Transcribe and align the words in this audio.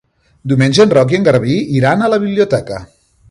Diumenge 0.51 0.79
en 0.85 0.93
Roc 0.97 1.13
i 1.15 1.19
en 1.19 1.27
Garbí 1.27 1.59
iran 1.81 2.01
a 2.01 2.09
la 2.15 2.21
biblioteca. 2.27 2.81